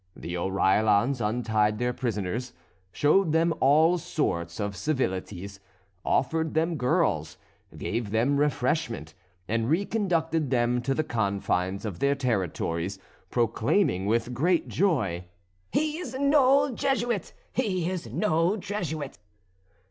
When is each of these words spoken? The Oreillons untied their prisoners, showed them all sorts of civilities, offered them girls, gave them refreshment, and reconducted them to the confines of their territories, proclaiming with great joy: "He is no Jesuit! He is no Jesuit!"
The 0.15 0.33
Oreillons 0.35 1.21
untied 1.21 1.77
their 1.77 1.93
prisoners, 1.93 2.53
showed 2.91 3.33
them 3.33 3.53
all 3.59 3.99
sorts 3.99 4.59
of 4.59 4.75
civilities, 4.75 5.59
offered 6.03 6.55
them 6.55 6.75
girls, 6.75 7.37
gave 7.77 8.09
them 8.09 8.37
refreshment, 8.37 9.13
and 9.47 9.69
reconducted 9.69 10.49
them 10.49 10.81
to 10.81 10.95
the 10.95 11.03
confines 11.03 11.85
of 11.85 11.99
their 11.99 12.15
territories, 12.15 12.97
proclaiming 13.29 14.07
with 14.07 14.33
great 14.33 14.67
joy: 14.67 15.25
"He 15.71 15.99
is 15.99 16.15
no 16.19 16.73
Jesuit! 16.73 17.31
He 17.53 17.87
is 17.87 18.07
no 18.07 18.57
Jesuit!" 18.57 19.19